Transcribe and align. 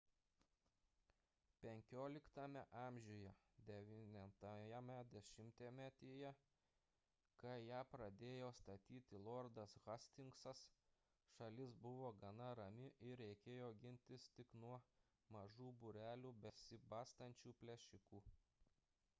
xv 1.77 1.97
a 2.43 2.45
9-ajame 4.47 4.95
dešimtmetyje 5.09 6.31
kai 7.43 7.59
ją 7.67 7.83
pradėjo 7.91 8.49
statyti 8.61 9.21
lordas 9.27 9.77
hastingsas 9.85 10.65
šalis 11.37 11.77
buvo 11.85 12.11
gana 12.25 12.49
rami 12.63 12.89
ir 13.13 13.23
reikėjo 13.25 13.71
gintis 13.87 14.29
tik 14.41 14.57
nuo 14.65 14.83
mažų 15.39 15.71
būrelių 15.85 16.33
besibastančių 16.47 17.55
plėšikų 17.65 18.25